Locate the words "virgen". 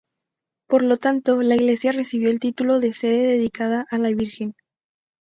4.09-4.55